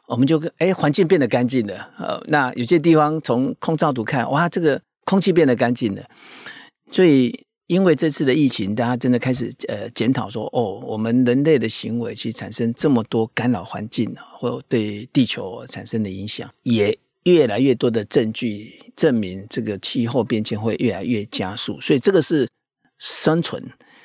[0.06, 1.88] 我们就哎，环境变得干净了。
[1.96, 6.02] 呃，那有些地方从空照图看，哇，这个空气变得干净了。
[6.90, 21.80] 所以，因为这次的疫情，大家真的开始呃检讨说，哦，我们人类的行为其实产生这么多干扰环境啊，或对地球产生的影响，也越来越多的证据证明这个气候变迁会越来越加速。
[21.80, 22.48] 所以，这个是
[22.98, 23.62] 生存，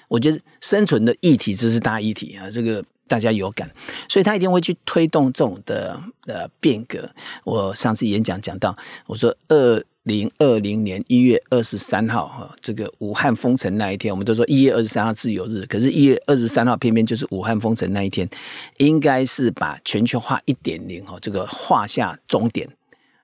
[0.08, 2.84] 我觉得生存的议题这是大议题啊，这个。
[3.08, 3.70] 大家有感，
[4.10, 7.08] 所以他一定会去推动这种的呃变革。
[7.44, 18.30] 我上次演讲讲到，我说二零二零年一月二十三号哈，这个武汉封城那一天，我们都说一月二十三号自由日，可是，一月二十三号偏偏就是武汉封城那一天，
[18.78, 22.70] 应该是把全球化一点零哈这个画下终点，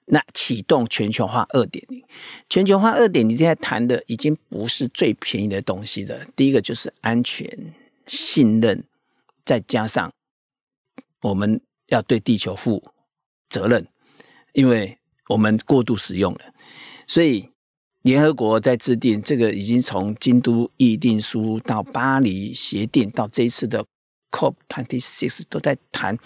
[0.06, 2.04] 那启动全球化二点零。
[2.50, 7.48] 全球化二点零现在谈的已经不是最便宜的东西了，第一个就是安全、
[8.08, 8.84] 信任。
[9.46, 10.12] 再加上
[11.22, 12.82] 我们要对地球负
[13.50, 13.88] 责任，
[14.54, 14.98] 因为
[15.32, 16.42] 我们过度使用了，
[17.08, 17.50] 所以
[18.02, 23.86] 联合国在制定这个，已经从京都议定书到巴黎协定到这一次的
[24.32, 26.18] COP twenty six 都在谈，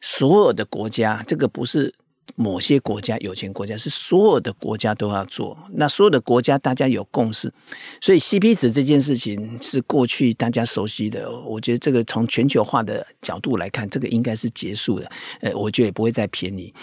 [0.00, 1.92] 所有的国家，这个不是。
[2.36, 7.52] 某些国家有钱国家是所有的国家都要做，那所有的国家大家有共识，
[8.00, 11.30] 所以 CP 值这件事情是过去大家熟悉的。
[11.42, 15.08] 我觉得这个从全球化的角度来看，这个应该是结束的。
[15.40, 16.74] 呃，我觉得也不会再便宜，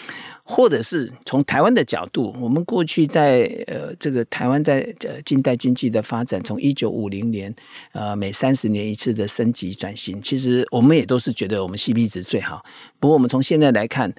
[0.43, 7.54] 或者是从台湾的角度，我们过去在呃这个台湾在呃近代经济的发展，从一九五零年
[7.91, 12.63] 呃每三十年一次的升级转型，其实我们也都是觉得我们 CP 值最好。
[12.99, 14.13] 不过我们从现在来看。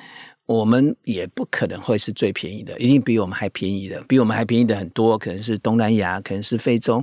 [0.52, 7.02] 我们也不可能会是最便宜的，一定比我们还便宜的，比我们还便宜的很多，可能是东南亚，可能是非洲。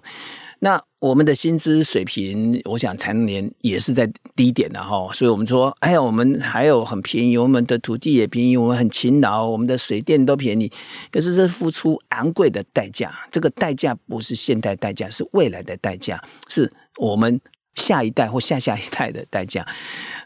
[0.60, 5.10] 那我们的薪资水平，我想常年也是在低点的哈。
[5.14, 10.70] 所以我们说，哎呀，我们还有很便宜，我们的土地也便宜，我们很勤劳，我们的水电都便宜。
[11.10, 17.40] 可是这付出昂贵的代价，这个代价不是现代代价，是未来的代价，是我们
[17.80, 19.66] 下一代或下下一代的代价。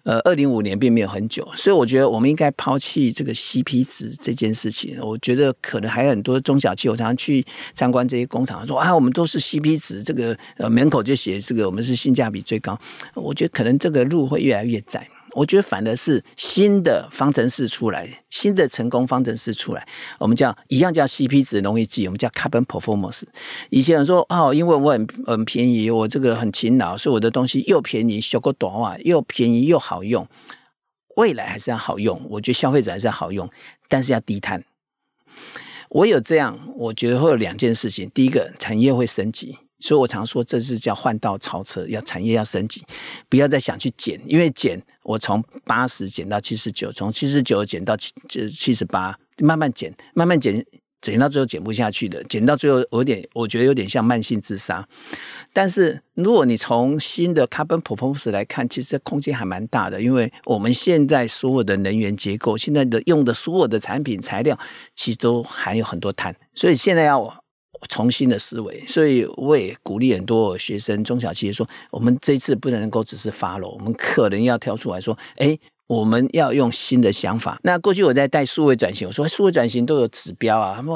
[0.03, 4.97] 呃，二零五年并没有很久，所以我觉得我们应该抛弃这个 CP 值这件事情。
[5.01, 12.77] 我觉得可能还有很多中小企业，我常常去参观这些工厂，说啊，我们都是 CP 值，这个呃门口就写这个我们是性价比最高。
[13.13, 15.07] 我觉得可能这个路会越来越窄。
[15.33, 19.87] 我觉得反而是新的方程式出来，新的成功方程式出来，
[20.19, 23.23] 我们叫一样叫 CP 值容易记，我们叫 Carbon Performance。
[23.69, 30.27] 以前人说哦，因为我很很便宜，我这个很勤劳，所以我的东西又便宜，修个短袜又便宜又好用。
[31.15, 33.49] 未来还是要好用，我觉得消费者还是要好用，
[33.87, 34.63] 但是要低碳。
[35.89, 39.57] 我有这样，我觉得会有两件事情，第一个产业会升级。
[39.83, 42.81] 所以我常说，这是叫换道超车，要产业要升级，
[43.27, 48.13] 不要再想去减，因为减我从八十减到七十九，从七十九减到七
[48.47, 50.65] 七十八，慢慢减，慢慢减，
[51.01, 54.87] 减到最后减不下去的，减到最后有点，我觉得有点像慢性自杀。
[55.51, 64.57] 但是如果你从新的 carbon performance 来看，其实空间还蛮大的，因为我们现在所有的能源结构，现在的用的所有的产品材料，
[64.95, 67.42] 其实都含有很多碳，所以现在要。
[67.89, 77.59] 重新的思维，所以我也鼓励很多学生、中小企业说：我们这次不能够只是 follow，我们可能要跳出来说：哎，我们要用新的想法。
[77.63, 80.95] 那过去我在带数位转型，我说数位转型都有指标啊，他们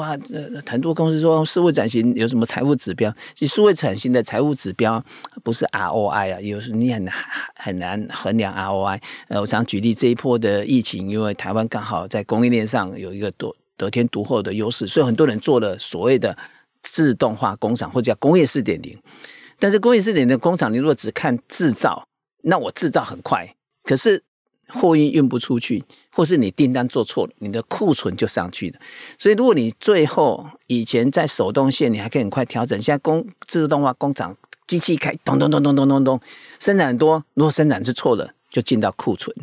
[0.66, 3.12] 很多公司说数位转型有什么财务指标？
[3.34, 5.02] 其实数位转型的财务指标
[5.44, 7.14] 不是 ROI 啊，有时你很难
[7.54, 9.00] 很难衡量 ROI。
[9.28, 16.36] 呃，我想举例这一波的疫情，因为台湾刚好在供应链上有一个多得天独厚的优势，所以很多人做了所谓的。
[16.82, 18.96] 自动化工厂或者叫工业四点零，
[19.58, 22.06] 但是工业四点零工厂，你如果只看制造，
[22.42, 24.22] 那我制造很快，可是
[24.68, 28.78] 货运运不出去，或是你订单做错了，你的库存就上去了。
[29.18, 34.36] 所以如果你最后以前在手动线，你还可以很快调整，现在工自动化工厂
[34.66, 36.20] 机器一开，咚咚咚咚咚咚咚，
[36.60, 39.34] 生产多，如果生产是错了，就进到库存，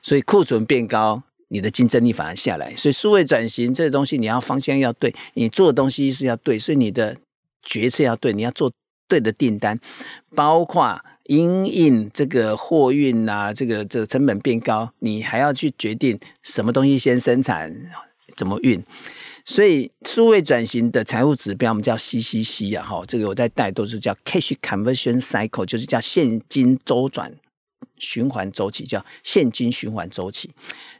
[0.00, 1.22] 所以库存变高。
[1.52, 7.16] 你的竞争力反而下来，所以数位转型这个东西，你要方向要对，你做的东西是要对，所以你的
[7.62, 8.72] 决策要对，你要做
[9.08, 9.78] 对的订单，
[10.36, 17.74] 包括因应这个货运啊，这个这个成本变高，你还要去决定什么东西先生产，
[18.36, 18.80] 怎么运。
[19.44, 27.32] 所以数位转型的财务指标，我们叫 CCC 啊，哈，这个我在带都是叫 Cash Conversion Cycle，就是叫现金周转。
[28.00, 30.50] 循环周期叫现金循环周期，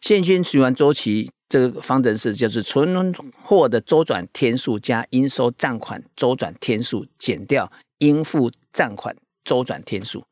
[0.00, 10.24] 现金循环周期这个方程式就是存货的周转天数加应收账款周转天数减掉应付账款周转天数。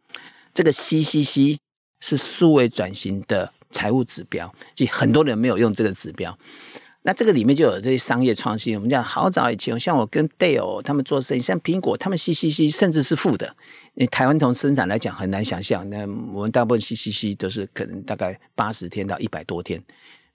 [0.54, 1.56] 这个 CCC
[2.00, 6.38] 是数位转型的财务指标，即很多人没有用这个指标。
[7.02, 8.74] 那这个里面就有这些商业创新。
[8.74, 13.56] 我们讲好早以前，像我跟 Dell 他们做生意，像苹果他们 CCC 甚至是负的。
[14.00, 19.82] 你台湾从生产来讲很难想象，那我们大部分 CCC 都是可能大概八十天到一百多天。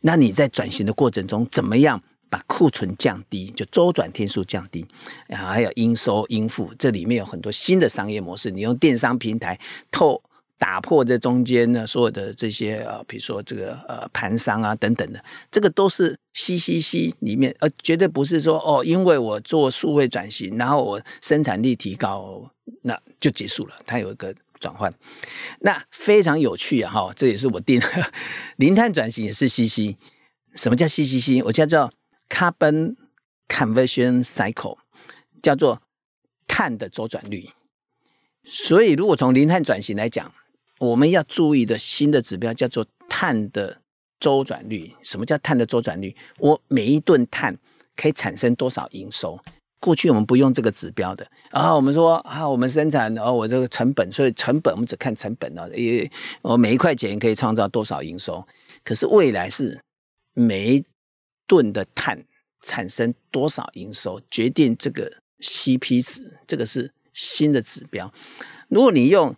[0.02, 4.86] 那你在转型的过程中，怎么样把库存降低，就周转天数降低，
[5.28, 8.52] 然后还有应收应付，这里面有很多新的商业模式。
[8.52, 9.58] 你用电商平台
[9.90, 10.22] 透。
[10.64, 15.22] 打破这中间呢，所有的这些呃，比如说这个呃盘商啊等等的，
[15.52, 22.50] 这个都是 CCC 里面，呃，绝对不是说哦，因为我做数位转型，然后我生产力提高，
[22.84, 23.76] 那就结束了。
[23.86, 24.94] 它有一个转换，
[25.60, 26.90] 那非常有趣啊！
[26.90, 27.88] 哈，这也是我定的
[28.56, 29.98] 零碳转型也是 CC。
[30.56, 31.44] 什么叫 CCC？
[31.44, 31.92] 我叫做
[32.30, 32.96] Carbon
[33.50, 34.78] Conversion Cycle，
[35.42, 35.82] 叫做
[36.48, 37.50] 碳的周转率。
[38.46, 40.32] 所以，如果从零碳转型来讲，
[40.80, 43.80] 我们要注意的新的指标叫做碳的
[44.20, 44.94] 周转率。
[45.02, 46.16] 什么叫碳的周转率？
[46.40, 47.58] 我每一吨碳
[47.96, 49.40] 可以产生多少营收？
[49.80, 51.28] 过去我们不用这个指标的。
[51.52, 56.10] 然后我们说啊，我们生产哦，我这个成本，所以成本我们只看成本哦，也
[56.42, 58.46] 我每一块钱可以创造多少营收？
[58.84, 59.80] 可是未来是
[60.34, 60.86] 每一
[61.48, 62.24] 吨的碳
[62.62, 68.10] 产生多少营收，决定这个 CP 值，这个是新的指标。
[68.70, 69.36] 如果你用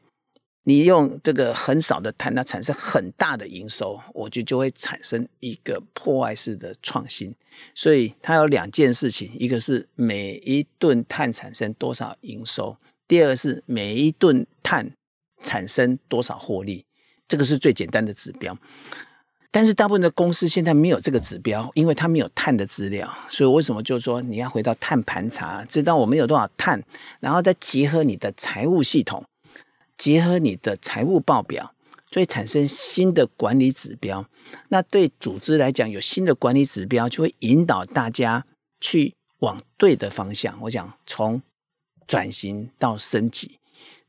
[0.68, 7.34] 你用这个很少的碳，它产生很大的营收，我觉得就会产生一个破坏式的创新。
[7.76, 12.76] 所以它有两件事情：一个是每一吨碳产生多少营收；
[13.08, 14.92] 第二个是每一吨碳
[15.44, 16.84] 产生多少获利。
[17.28, 18.58] 这个是最简单的指标。
[19.52, 23.08] 但是大部分的公司现在没有这个指标，因为它没有碳的资料。
[23.30, 26.84] 所以为什么就是说你要回到碳盘查，知道我们有多少碳，
[27.20, 29.24] 然后再结合你的财务系统。
[29.98, 31.74] 结合你的财务报表，
[32.12, 34.26] 所以产生新的管理指标。
[34.70, 38.46] 那对组织来讲，有新的管理指标，就会引导大家
[38.80, 40.58] 去往对的方向。
[40.62, 41.42] 我想从
[42.08, 43.60] 转型到升级，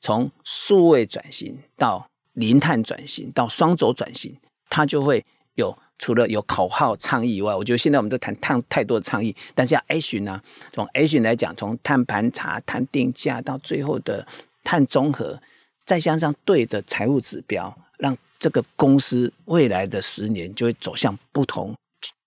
[0.01, 4.37] 从数位转型到零碳转型到双轴转型，
[4.69, 5.25] 它就会
[5.55, 10.41] 有除了有口号倡议以外，我觉得现在我们都谈碳太多的倡议，但是要 action 呢？
[10.73, 14.27] 从 a 型来讲，从碳盘查、碳定价到最后的
[14.63, 15.41] 碳综合，
[15.87, 21.75] 再加上对的财务指标，让这个公司未来的十年就会走向不同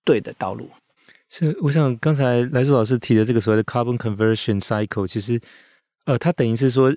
[0.03, 0.67] 对的道路。
[1.29, 5.39] 是，我想刚才来苏老师提的这个所谓的 carbon conversion cycle，其实，
[6.05, 6.91] 呃，它等于是说，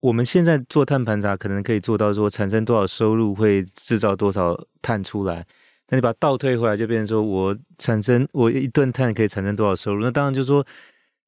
[0.00, 5.44] 我们现在做碳盘查，可能可以做到说产生多少收入会制造多少碳出来。
[5.88, 10.02] 那你把倒退回来，就变成说我产生我一吨碳可以产生多少收入？
[10.02, 10.66] 那当然就是说，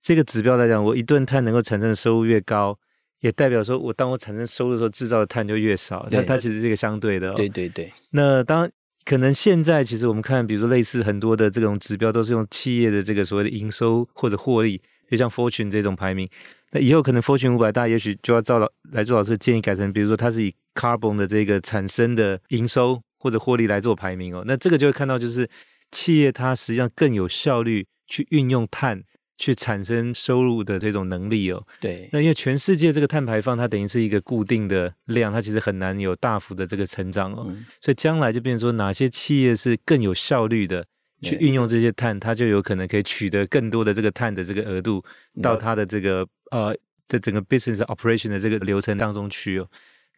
[0.00, 2.78] 这个指标来讲，我一吨碳能够产生的收入越高，
[3.20, 6.06] 也代表说我当我产生收入的时候，制造的碳就越少。
[6.10, 7.34] 那它其实是一个相对的哦。
[7.34, 7.92] 对对对。
[8.10, 8.70] 那当
[9.04, 16.28] 可能现在其实我们看，比如说类似很多的这种指标，都是用企业的这个所谓的营收或者获利，就像 Fortune 这种排名。
[16.72, 18.60] 那以后可能 Fortune 五百大也许就要照
[18.92, 24.44] 来做老师的建议改成，比如说它是以 carbon 的这个产生的营收或者获利来做排名哦。
[24.46, 25.48] 那这个就会看到，就是
[25.90, 29.02] 企业它实际上更有效率去运用碳。
[29.38, 32.08] 去产生收入的这种能力哦，对。
[32.12, 37.46] 那因为全世界这个碳排放，它等于是一个固定的量，它其实很难有大幅的这个成长哦。
[37.48, 40.84] 嗯、所以将来就变成说，哪些企业是更有效率的
[41.22, 45.02] 去运用这些碳，它就有可能可以取得更多的这个碳的这个额度
[45.40, 46.76] 到它的这个呃
[47.06, 49.68] 的整个 business operation 的这个流程当中去哦。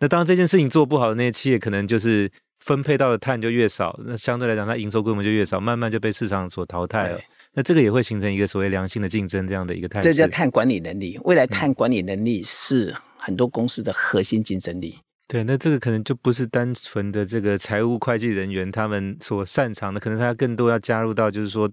[0.00, 7.20] 那当这件事情做不好的那些企业，可能就是分配到的碳就越少，那相对来讲，它营收规模就越少，慢慢就被市场所淘汰了。
[7.52, 10.12] 那这个也会形成一个所谓良性的竞争这样的一个态势。
[10.12, 11.18] 这叫碳管理能力。
[11.24, 14.94] 未来碳管理能力是很多公司的核心竞争力。
[14.96, 21.68] 嗯、对，那这个可能就不是单纯的这个财务会计人员他们所擅长的，可能他更多要加入到就是说，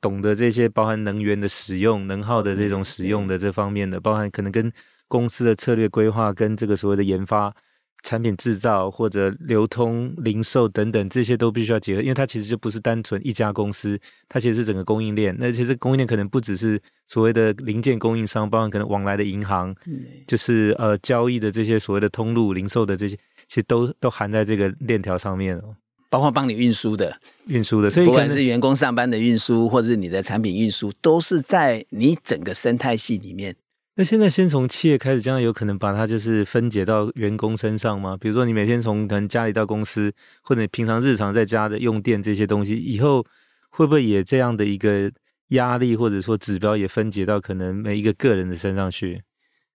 [0.00, 4.72] 懂得这些包含能源的使用、能耗的这种使用的这方面的，包含可能跟
[5.06, 7.54] 公司的策略规划跟这个所谓的研发。
[8.02, 13.98] 产品制造或者流通、零售等等，这些都必须要结合，因为它其实就不是单纯一家公司，
[14.28, 15.34] 它其实是整个供应链。
[15.38, 25.76] 那其实供应链可能不只是所谓的零件供应商，包括可能往来的银行，嗯、就是呃交易的这些所谓的通路、零售的这些，其实都都含在这个链条上面哦。
[26.10, 33.56] 包括帮你运输的、运输的，所以不管是员工上班的运输，或者是你的产品运输，都是在你整个生态系里面。
[33.94, 38.16] 那现在先从企业开始，将来有可能把它就是分解到员工身上吗？
[38.18, 40.10] 比如说你每天从可能家里到公司，
[40.42, 43.22] 或者你平常日常在家的用电这些东西，以后
[43.68, 45.12] 会不会也这样的一个
[45.48, 49.22] 压力或者说指标也分解到可能每一个个人的身上去？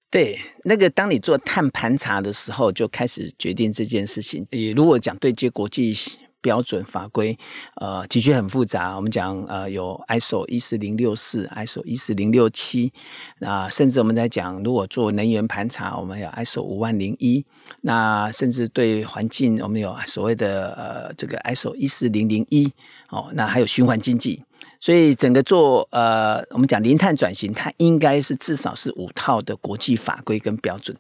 [0.10, 4.48] 对，那个当你做碳盘查的时候，就开始决定这件事情。
[4.50, 5.96] 也如果讲对接国际。
[6.42, 7.38] 标准法规，
[7.76, 8.96] 呃，的确很复杂。
[8.96, 12.92] 我们讲，呃，有 ISO 一四零六四、ISO 一四零六七，
[13.40, 17.46] 那甚至我们在讲，如果做能源盘查，我们有 ISO 五万零一。
[17.82, 22.72] 那甚至对环境，我们有所谓的呃这个 ISO 一四零零一。
[23.10, 24.44] 哦，那还有循环经济。
[24.80, 30.96] 所以整个做呃，我们讲零碳转型，它应该是至少是五套的国际法规跟标准。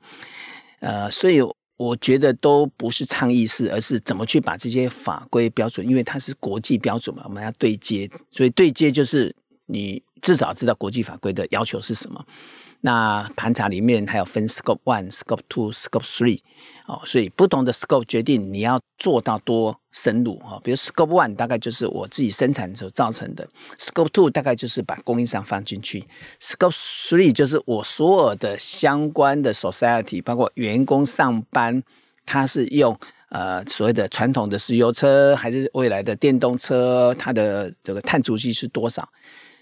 [0.80, 1.42] 呃，所以。
[1.78, 9.34] 我觉得都不是倡议式，而是怎么去把这些法规标准，因为它是国际标准嘛，我们要对接，所以对接就是
[9.67, 12.25] 你至少知道国际法规的要求是什么。
[12.82, 16.39] 那盘查里面还有分 scope one、scope two、scope three，
[16.86, 20.59] 哦，所以不同的 scope 决定你要做到多深入啊。
[20.63, 23.47] 比如 scope one 大概就是我自己生产所造成的
[23.80, 26.05] ，scope two 大概就是把供应商放进去
[26.39, 26.71] ，scope
[27.09, 31.82] three 就是我所有的相关的 society，包括员工上班，
[32.25, 32.97] 他是用
[33.30, 39.09] 呃所谓的传统的石油车还是未来的电动车，它的这个碳足迹是多少？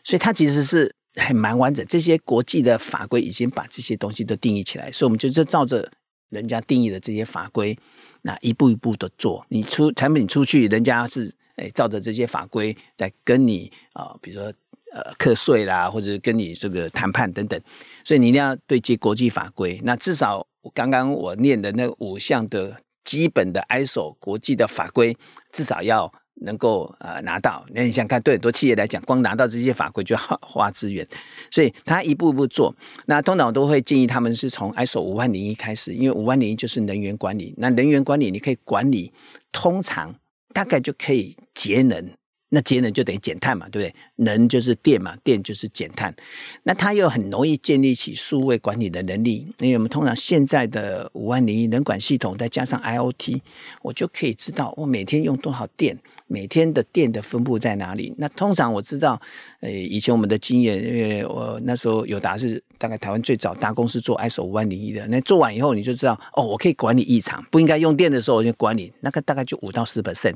[0.04, 0.94] 所以它其实是。
[1.16, 5.90] 还蛮完整，这些国际的法规已经把这些东西都定义起来，所以我们就是照着
[6.30, 7.78] 人家定义的这些法规，
[8.24, 9.46] 那一步一步的做。
[9.50, 14.54] 你出产品出去，人家是诶照着这些法规在跟你啊、比如说
[14.94, 17.60] 呃课税啦，或者跟你这个谈判等等，
[18.04, 19.80] 所以你一定要对接国际法规。
[19.84, 25.16] 那至少我刚刚我念的那五项的基本的 ISO 国际的法规，
[25.52, 26.14] 至少要。
[26.42, 31.08] 能够呃拿到，那你想看，对很多企业来讲，光拿到这些法规就要花资源，
[31.50, 32.76] 所以他一步一步做。
[33.06, 37.54] 那通常我都会建议他们是从 ISO 五万零一开始，因为五万零一就是能源管理。
[37.58, 39.12] 那能源管理你可以管理，
[39.52, 40.14] 通常
[40.54, 42.12] 大概就可以节能。
[42.56, 43.96] 那节能就等于减碳嘛，对不对？
[44.24, 46.16] 能就是电嘛，电就是减碳。
[46.64, 53.42] 那它又很容易建立起数位管理的能力，因为我们通常现在的五万零一能管系统，再加上 IoT，
[53.82, 55.98] 我就可以知道我每天用多少电，
[56.28, 58.14] 每天的电的分布在哪里。
[58.18, 59.20] 那通常我知道，
[59.60, 70.36] 呃，以前我们的经验，因为我那时候友达是大概台湾最早大公司做 ISO 五万零一的，那做完以后你就知道，哦，我可以管理异常，不应该用电的时候我就管理，那个大概就五到十 percent。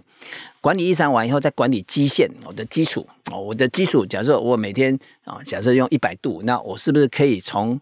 [0.62, 7.80] 管理异常完以后，再管理基线，我的基础哦，我的基础，假设我每天啊，假设用一百度，那我是不是可以从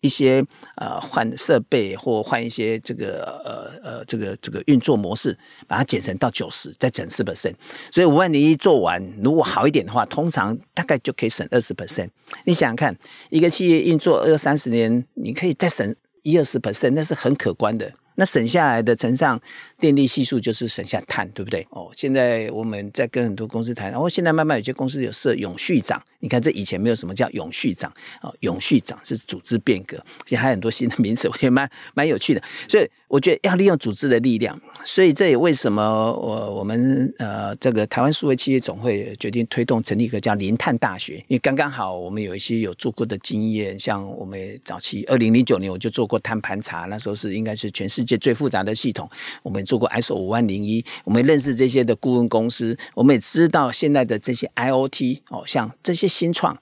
[0.00, 0.44] 一些
[0.76, 5.36] 呃换设备或换一些这个呃呃这个这个运作模式，
[5.66, 7.54] 把它减成到九十，再减四 percent。
[7.90, 12.08] 所以五万零一做完，如果好一点的话，通常大概就可以省二十 percent。
[12.44, 12.96] 你想想看，
[13.30, 17.92] 一个企业运作二三十年，你可以再省一二十 percent，那是很可观的。
[18.16, 19.40] 那省下来的乘上
[19.78, 21.66] 电力系数就是省下碳，对不对？
[21.70, 29.96] 哦，现在我们在跟很多公司谈，然后现在慢慢有些公司有设永续长，你看这以前没有什么叫永续长啊，永续长是组织变革，
[30.26, 32.42] 现在还有很多新的名词，我觉得蛮蛮有趣的。
[32.68, 49.10] 所以我觉得要利用组织的力量，所以这也为什么我我们呃这个台湾数位企业总会决定推动成立一个叫零碳大学，因为刚刚好我们有一些有做过的经验，像我们早期二零零九年我就做过碳盘查，那时候是应该是全世界最复杂的系统，
[49.42, 56.56] 我们做过 ISO 五万零一，我们认识这些的顾问公司，我们也知道现在的这些 IOT 哦，像这些新创，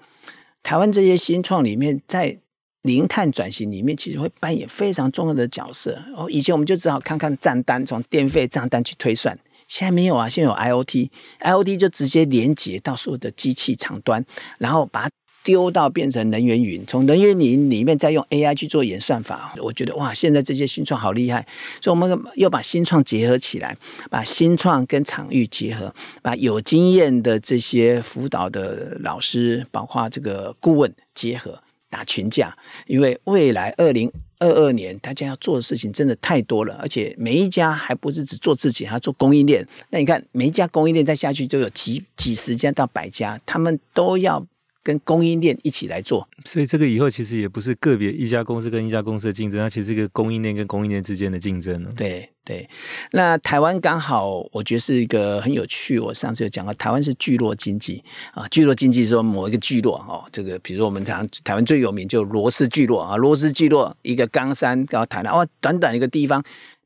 [0.63, 2.39] 台湾这些新创里面，在
[2.83, 6.03] 零碳转型里面，其实会扮演非常重要的角色。
[6.17, 9.39] 哦，以前我们就只好看看账单，从电费账单去推算，
[9.69, 14.25] 现在没有啊，现在有 IOT，IOT 就直接连接到所有的机器厂端，
[14.59, 15.09] 然后把。
[15.45, 21.47] 丢到变成能源云，从能源云里面再用 AI 去做演算法，我觉得哇，现在这些新创好厉害，
[21.83, 23.77] 所以我们要把新创结合起来，
[24.09, 39.67] 把新创跟场域结合，把有经验的这些辅导的老师，包括这个顾问结合，打群架，因为未来二零二二年大家要做的事情真的太多了，而且每一家还不是只做自己，还要做供应链。
[39.91, 44.43] 那你看每一家供应链再下去就有几几十家到百家，他们都要。
[44.85, 51.83] 跟供应链一起来做，所以这个以后其实也不是个别一家公司跟一家公司的竞争，它其实是一个供应链跟供应链之间的竞争。
[51.97, 52.69] 对对，
[53.13, 55.99] 那台湾刚好我觉得是一个很有趣。
[55.99, 58.05] 我上次有讲过，台湾是聚落经济
[58.35, 66.45] 啊，聚落经济说某一个聚落哦，这个比如说我们讲台湾最有名就罗斯聚落啊，罗斯聚落一个冈山到台南哦，短短一个地方。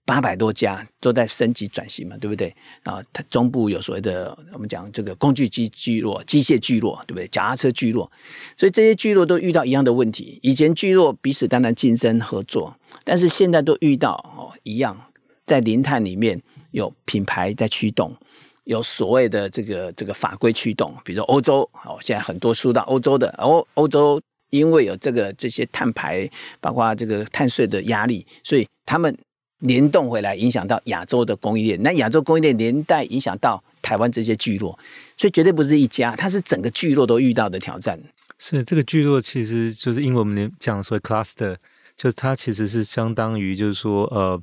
[0.08, 2.48] 八百多家都在升级转型嘛，对不对？
[2.82, 7.28] 啊，它中部有所谓的我们讲这个工具机聚落、机械聚落，对不对？
[7.28, 8.10] 脚踏车聚落，
[8.56, 10.38] 所以这些聚落都遇到一样的问题。
[10.40, 14.98] 以前聚落彼此当然竞争合作，但是现在都遇到哦一样，
[15.44, 16.40] 在零碳里面
[16.70, 18.16] 有品牌在驱动，
[18.64, 26.26] 有所谓的这个这个法规驱动，比如说欧洲哦，现在很多输到欧洲的欧欧洲，因为有这个这些碳排，
[26.62, 29.14] 包括这个碳税的压力，所以他们。
[29.60, 34.78] 联动回来，影响到亚洲的供应链，那亚洲供应链连带影响到台湾这些聚落，
[35.16, 37.98] 所以绝对不是一家，它是整个聚落都遇到的挑战。
[38.38, 41.56] 是这个聚落，其实就是因为我们讲说 cluster，
[41.96, 44.40] 就是它其实是相当于就是说，呃，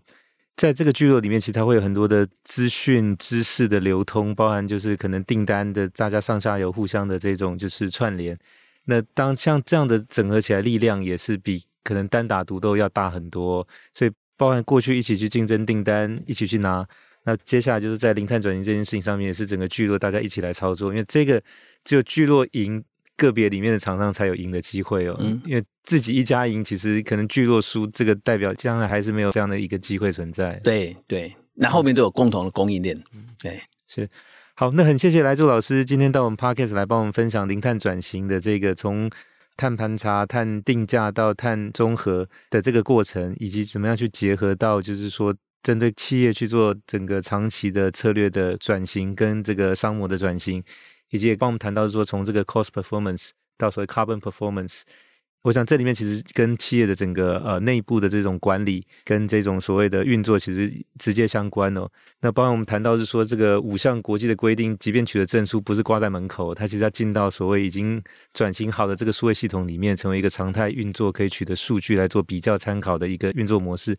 [0.57, 8.37] 在这个聚落里面，其实它会有很多的资讯、知识的流通，包含就是可能订单的大家上下游互相的这种就是串联。
[8.83, 14.11] 那当像这样的整合起来，力量也是比可能单打独斗要大很多，所以。
[14.37, 16.85] 包含过去一起去竞争订单，一起去拿。
[17.23, 20.91] 那接下来就是在零碳转型这件事情上面，也是整个聚落大家一起来操作。
[20.91, 21.41] 因为这个
[21.83, 22.83] 只有聚落赢，
[23.17, 25.17] 个别里面的厂商才有赢的机会哦。
[25.19, 30.59] 嗯，因为自己一家赢，其实可能聚落输，这个代表将来还是没有这样的一个机会存在。
[30.63, 33.01] 对对，那后面都有共同的供应链。
[33.41, 34.07] 对，是。
[34.53, 39.09] 好，那很谢谢来助老师今天到我们 Podcast 来帮我们分享零碳转型的这个从。
[39.57, 50.63] 碳盘查、碳定价到碳中和的这个过程，以及怎么样去结合到，就是说针对企业去做整个长期的策略的转型，跟这个商模的转型，
[51.09, 54.81] 以及也帮我们谈到说从这个 cost performance 到所谓 carbon performance。
[55.45, 61.87] 我想这里面其实跟企业的整个呃内部的这种管理跟这种所谓的运作其实直接相关哦。
[62.21, 68.01] 那包括我们谈到是说这个五项国际的规定，即便取得证书不是挂在门口，它其实要进到所谓已经
[68.33, 73.95] 转型好的这个数位系统里面，成为一个常态运作，可以取得数据来做比较参考的一个运作模式。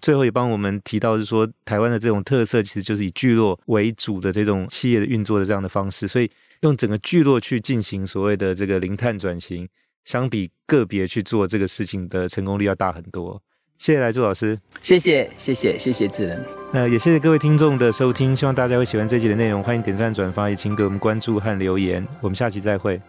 [0.00, 6.30] 最后也帮我们提到是说台湾的这种特色其实就是以聚落为主的这种企业的运作的这样的方式，所以
[6.60, 9.68] 用整个聚落去进行所谓的这个零碳转型。
[10.04, 13.42] 相比个别去做这个事情的成功率要大很多。
[13.76, 16.44] 谢谢来助老师，谢谢谢谢谢谢智能。
[16.72, 22.06] 那也谢谢各位听众的收听，希望大家会喜欢这集的内容，欢迎点赞转发，也请给我们关注和留言。
[22.20, 23.00] 我们下期再会。